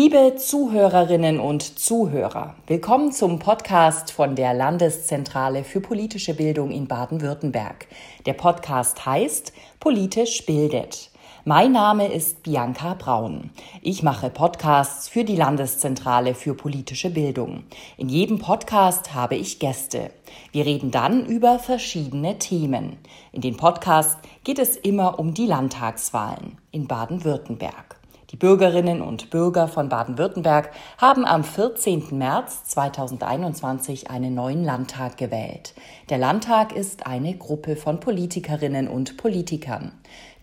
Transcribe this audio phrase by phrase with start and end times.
[0.00, 7.88] Liebe Zuhörerinnen und Zuhörer, willkommen zum Podcast von der Landeszentrale für politische Bildung in Baden-Württemberg.
[8.24, 11.10] Der Podcast heißt Politisch bildet.
[11.44, 13.50] Mein Name ist Bianca Braun.
[13.82, 17.64] Ich mache Podcasts für die Landeszentrale für politische Bildung.
[17.96, 20.12] In jedem Podcast habe ich Gäste.
[20.52, 22.98] Wir reden dann über verschiedene Themen.
[23.32, 27.97] In den Podcasts geht es immer um die Landtagswahlen in Baden-Württemberg.
[28.30, 32.08] Die Bürgerinnen und Bürger von Baden-Württemberg haben am 14.
[32.10, 35.72] März 2021 einen neuen Landtag gewählt.
[36.10, 39.92] Der Landtag ist eine Gruppe von Politikerinnen und Politikern.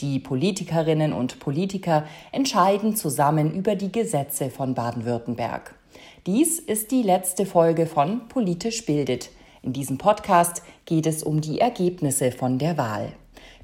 [0.00, 5.74] Die Politikerinnen und Politiker entscheiden zusammen über die Gesetze von Baden-Württemberg.
[6.26, 9.28] Dies ist die letzte Folge von Politisch bildet.
[9.60, 13.12] In diesem Podcast geht es um die Ergebnisse von der Wahl.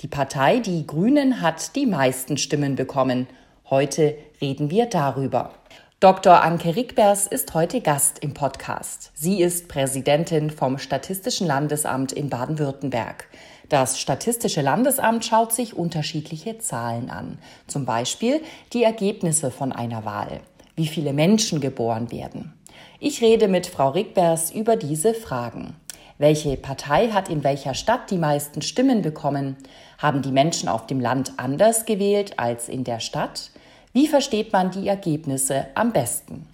[0.00, 3.26] Die Partei Die Grünen hat die meisten Stimmen bekommen
[3.68, 5.50] Heute reden wir darüber.
[5.98, 6.44] Dr.
[6.44, 9.10] Anke Rickbers ist heute Gast im Podcast.
[9.16, 13.28] Sie ist Präsidentin vom Statistischen Landesamt in Baden-Württemberg.
[13.68, 18.40] Das Statistische Landesamt schaut sich unterschiedliche Zahlen an, zum Beispiel
[18.72, 20.42] die Ergebnisse von einer Wahl,
[20.76, 22.54] wie viele Menschen geboren werden.
[23.00, 25.74] Ich rede mit Frau Rickbers über diese Fragen.
[26.18, 29.56] Welche Partei hat in welcher Stadt die meisten Stimmen bekommen?
[29.98, 33.50] Haben die Menschen auf dem Land anders gewählt als in der Stadt?
[33.92, 36.46] Wie versteht man die Ergebnisse am besten?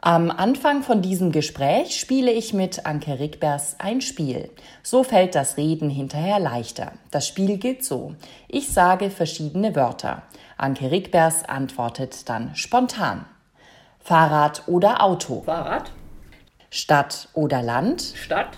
[0.00, 4.48] Am Anfang von diesem Gespräch spiele ich mit Anke Rickbers ein Spiel.
[4.84, 6.92] So fällt das Reden hinterher leichter.
[7.10, 8.14] Das Spiel geht so.
[8.46, 10.22] Ich sage verschiedene Wörter.
[10.56, 13.24] Anke Rickbers antwortet dann spontan.
[13.98, 15.42] Fahrrad oder Auto?
[15.44, 15.90] Fahrrad.
[16.70, 18.12] Stadt oder Land?
[18.14, 18.56] Stadt.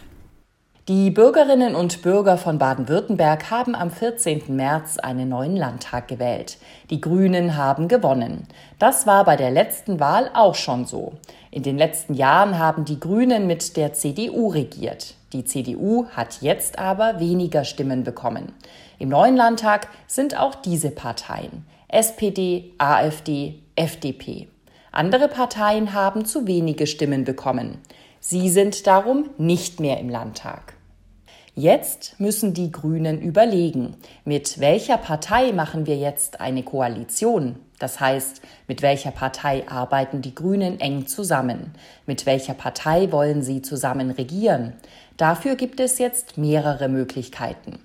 [0.90, 4.42] Die Bürgerinnen und Bürger von Baden-Württemberg haben am 14.
[4.48, 6.58] März einen neuen Landtag gewählt.
[6.90, 8.48] Die Grünen haben gewonnen.
[8.80, 11.12] Das war bei der letzten Wahl auch schon so.
[11.52, 15.14] In den letzten Jahren haben die Grünen mit der CDU regiert.
[15.32, 18.50] Die CDU hat jetzt aber weniger Stimmen bekommen.
[18.98, 24.48] Im neuen Landtag sind auch diese Parteien SPD, AfD, FDP.
[24.90, 27.78] Andere Parteien haben zu wenige Stimmen bekommen.
[28.18, 30.79] Sie sind darum nicht mehr im Landtag.
[31.56, 37.56] Jetzt müssen die Grünen überlegen, mit welcher Partei machen wir jetzt eine Koalition?
[37.80, 41.72] Das heißt, mit welcher Partei arbeiten die Grünen eng zusammen?
[42.06, 44.74] Mit welcher Partei wollen sie zusammen regieren?
[45.16, 47.80] Dafür gibt es jetzt mehrere Möglichkeiten.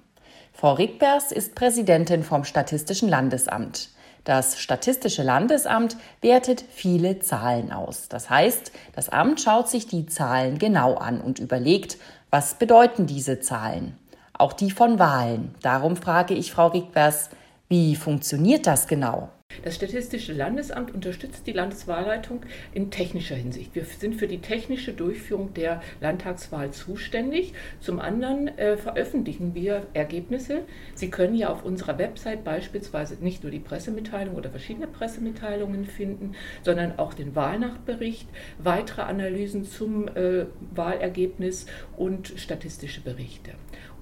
[0.54, 3.90] Frau Rickbers ist Präsidentin vom Statistischen Landesamt.
[4.26, 8.10] Das Statistische Landesamt wertet viele Zahlen aus.
[8.10, 11.98] Das heißt, das Amt schaut sich die Zahlen genau an und überlegt,
[12.32, 13.96] was bedeuten diese Zahlen?
[14.34, 15.54] Auch die von Wahlen.
[15.62, 17.30] Darum frage ich Frau Rickvers,
[17.70, 19.30] wie funktioniert das genau?
[19.64, 22.42] Das Statistische Landesamt unterstützt die Landeswahlleitung
[22.74, 23.76] in technischer Hinsicht.
[23.76, 27.54] Wir sind für die technische Durchführung der Landtagswahl zuständig.
[27.80, 30.62] Zum anderen äh, veröffentlichen wir Ergebnisse.
[30.94, 36.36] Sie können ja auf unserer Website beispielsweise nicht nur die Pressemitteilung oder verschiedene Pressemitteilungen finden,
[36.64, 38.28] sondern auch den Wahlnachtbericht,
[38.60, 41.66] weitere Analysen zum äh, Wahlergebnis
[41.98, 43.52] und statistische Berichte.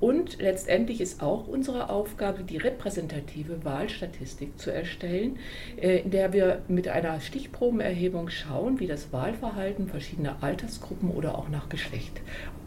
[0.04, 5.40] Und letztendlich ist auch unsere Aufgabe, die repräsentative Wahlstatistik zu erstellen,
[5.82, 11.48] äh, in der wir mit einer Stichprobenerhebung schauen, wie das Wahlverhalten verschiedener Altersgruppen oder auch
[11.48, 12.20] nach Geschlecht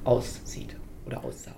[0.05, 1.51] aussieht oder aussah.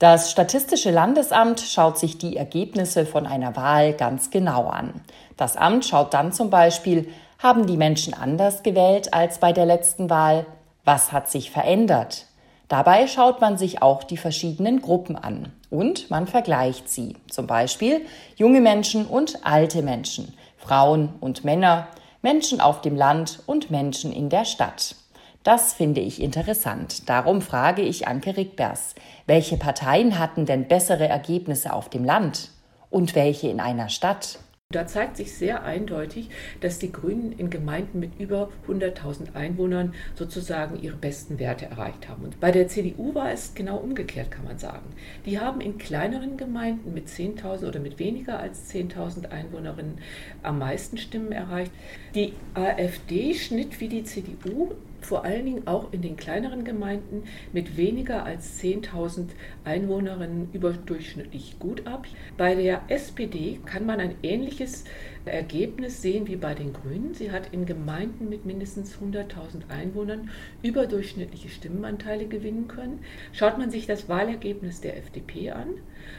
[0.00, 5.00] Das Statistische Landesamt schaut sich die Ergebnisse von einer Wahl ganz genau an.
[5.36, 7.08] Das Amt schaut dann zum Beispiel,
[7.38, 10.44] haben die Menschen anders gewählt als bei der letzten Wahl?
[10.84, 12.26] Was hat sich verändert?
[12.74, 17.14] Dabei schaut man sich auch die verschiedenen Gruppen an und man vergleicht sie.
[17.30, 18.04] Zum Beispiel
[18.34, 21.86] junge Menschen und alte Menschen, Frauen und Männer,
[22.20, 24.96] Menschen auf dem Land und Menschen in der Stadt.
[25.44, 27.08] Das finde ich interessant.
[27.08, 28.96] Darum frage ich Anke Rickbers,
[29.28, 32.50] welche Parteien hatten denn bessere Ergebnisse auf dem Land
[32.90, 34.40] und welche in einer Stadt?
[34.74, 36.30] Da zeigt sich sehr eindeutig,
[36.60, 42.24] dass die Grünen in Gemeinden mit über 100.000 Einwohnern sozusagen ihre besten Werte erreicht haben.
[42.24, 44.86] Und bei der CDU war es genau umgekehrt, kann man sagen.
[45.26, 49.98] Die haben in kleineren Gemeinden mit 10.000 oder mit weniger als 10.000 Einwohnerinnen
[50.42, 51.70] am meisten Stimmen erreicht.
[52.16, 54.72] Die AfD schnitt wie die CDU
[55.04, 59.28] vor allen Dingen auch in den kleineren Gemeinden mit weniger als 10.000
[59.64, 62.06] Einwohnerinnen überdurchschnittlich gut ab.
[62.36, 64.84] Bei der SPD kann man ein ähnliches
[65.24, 67.14] Ergebnis sehen wie bei den Grünen.
[67.14, 70.30] Sie hat in Gemeinden mit mindestens 100.000 Einwohnern
[70.62, 73.00] überdurchschnittliche Stimmenanteile gewinnen können.
[73.32, 75.68] Schaut man sich das Wahlergebnis der FDP an,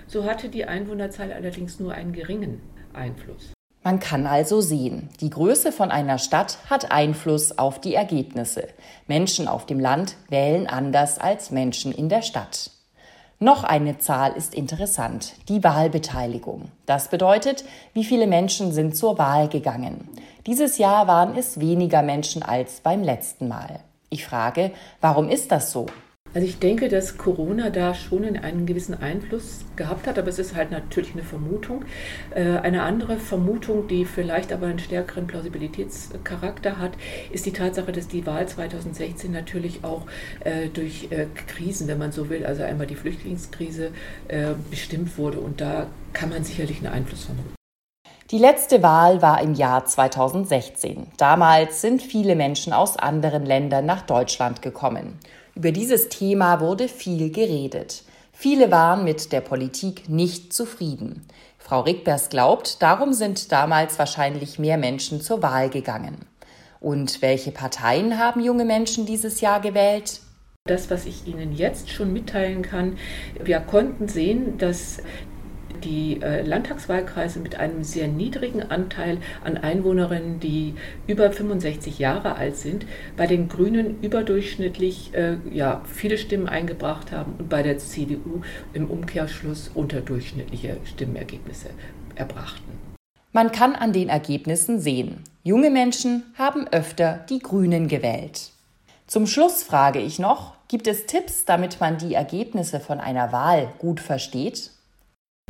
[0.08, 2.62] so hatte die Einwohnerzahl allerdings nur einen geringen
[2.94, 3.55] Einfluss.
[3.86, 8.68] Man kann also sehen, die Größe von einer Stadt hat Einfluss auf die Ergebnisse.
[9.06, 12.72] Menschen auf dem Land wählen anders als Menschen in der Stadt.
[13.38, 16.72] Noch eine Zahl ist interessant, die Wahlbeteiligung.
[16.88, 20.10] Das bedeutet, wie viele Menschen sind zur Wahl gegangen.
[20.48, 23.82] Dieses Jahr waren es weniger Menschen als beim letzten Mal.
[24.10, 25.86] Ich frage, warum ist das so?
[26.36, 30.54] Also ich denke, dass Corona da schon einen gewissen Einfluss gehabt hat, aber es ist
[30.54, 31.86] halt natürlich eine Vermutung.
[32.32, 36.92] Äh, eine andere Vermutung, die vielleicht aber einen stärkeren Plausibilitätscharakter hat,
[37.32, 40.02] ist die Tatsache, dass die Wahl 2016 natürlich auch
[40.42, 43.92] äh, durch äh, Krisen, wenn man so will, also einmal die Flüchtlingskrise
[44.70, 47.54] bestimmt wurde und da kann man sicherlich einen Einfluss vermuten.
[48.32, 51.08] Die letzte Wahl war im Jahr 2016.
[51.18, 55.20] Damals sind viele Menschen aus anderen Ländern nach Deutschland gekommen.
[55.56, 58.04] Über dieses Thema wurde viel geredet.
[58.34, 61.26] Viele waren mit der Politik nicht zufrieden.
[61.58, 66.18] Frau Rickbers glaubt, darum sind damals wahrscheinlich mehr Menschen zur Wahl gegangen.
[66.82, 70.20] Und welche Parteien haben junge Menschen dieses Jahr gewählt?
[70.68, 72.98] Das, was ich Ihnen jetzt schon mitteilen kann,
[73.42, 74.98] wir konnten sehen, dass
[75.84, 80.76] die äh, Landtagswahlkreise mit einem sehr niedrigen Anteil an Einwohnerinnen, die
[81.08, 82.86] über 65 Jahre alt sind,
[83.18, 88.42] bei den Grünen überdurchschnittlich äh, ja, viele Stimmen eingebracht haben und bei der CDU
[88.74, 91.70] im Umkehrschluss unterdurchschnittliche Stimmenergebnisse
[92.16, 92.72] erbrachten.
[93.34, 98.52] Man kann an den Ergebnissen sehen, junge Menschen haben öfter die Grünen gewählt.
[99.08, 103.72] Zum Schluss frage ich noch, gibt es Tipps, damit man die Ergebnisse von einer Wahl
[103.78, 104.72] gut versteht?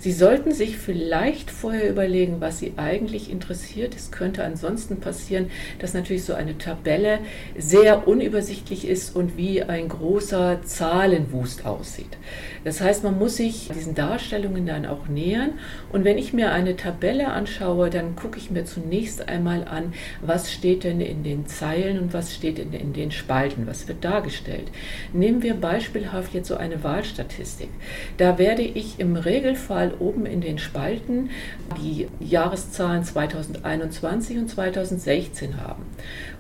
[0.01, 3.95] Sie sollten sich vielleicht vorher überlegen, was Sie eigentlich interessiert.
[3.95, 5.49] Es könnte ansonsten passieren,
[5.79, 7.19] dass natürlich so eine Tabelle
[7.57, 12.17] sehr unübersichtlich ist und wie ein großer Zahlenwust aussieht.
[12.65, 15.51] Das heißt, man muss sich diesen Darstellungen dann auch nähern.
[15.93, 20.51] Und wenn ich mir eine Tabelle anschaue, dann gucke ich mir zunächst einmal an, was
[20.51, 24.67] steht denn in den Zeilen und was steht in, den Spalten, was wird dargestellt.
[25.13, 27.69] Nehmen wir beispielhaft jetzt so eine Wahlstatistik.
[28.17, 31.29] Da werde ich im Regelfall mal oben in den Spalten
[31.81, 35.83] die Jahreszahlen 2021 und 2016 haben.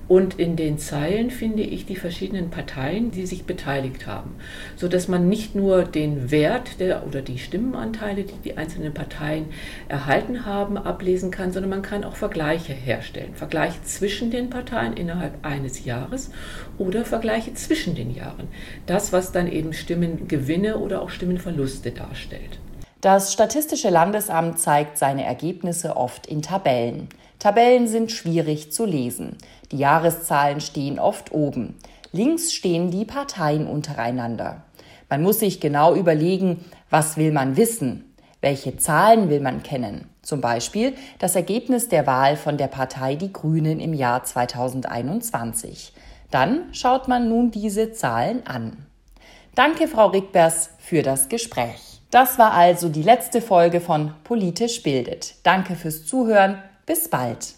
[0.07, 4.35] Und in den Zeilen finde ich die verschiedenen Parteien, die sich beteiligt haben,
[4.75, 9.45] so dass man nicht nur den Wert der oder die Stimmenanteile, die die einzelnen Parteien
[9.87, 13.33] erhalten haben, ablesen kann, sondern man kann auch Vergleiche herstellen.
[13.33, 16.29] Vergleiche zwischen den Parteien innerhalb eines Jahres
[16.77, 18.47] oder Vergleiche zwischen den Jahren.
[18.85, 22.59] Das, was dann eben Stimmengewinne oder auch Stimmenverluste darstellt.
[23.05, 27.07] Das Statistische Landesamt zeigt seine Ergebnisse oft in Tabellen.
[27.37, 29.37] Tabellen sind schwierig zu lesen.
[29.71, 31.77] Die Jahreszahlen stehen oft oben.
[32.13, 34.63] Links stehen die Parteien untereinander.
[35.07, 38.11] Man muss sich genau überlegen, was will man wissen?
[38.41, 40.09] Welche Zahlen will man kennen?
[40.23, 45.93] Zum Beispiel das Ergebnis der Wahl von der Partei Die Grünen im Jahr 2021.
[46.31, 48.87] Dann schaut man nun diese Zahlen an.
[49.53, 51.94] Danke, Frau Rickbers, für das Gespräch.
[52.15, 55.35] Das war also die letzte Folge von Politisch bildet.
[55.43, 56.63] Danke fürs Zuhören.
[56.85, 57.55] Bis bald.